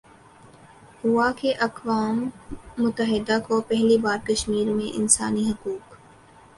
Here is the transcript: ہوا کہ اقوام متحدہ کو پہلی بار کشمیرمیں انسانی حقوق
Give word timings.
ہوا 1.03 1.31
کہ 1.37 1.53
اقوام 1.59 2.17
متحدہ 2.77 3.37
کو 3.47 3.61
پہلی 3.61 3.97
بار 3.97 4.17
کشمیرمیں 4.27 4.97
انسانی 4.97 5.49
حقوق 5.51 5.95